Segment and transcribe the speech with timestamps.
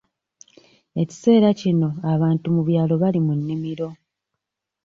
[1.01, 3.87] Ekiseera kino abantu mu byalo bali mu nnimiro.